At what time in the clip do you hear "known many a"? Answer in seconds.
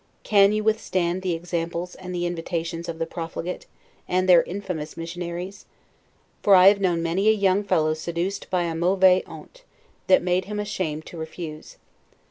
6.81-7.31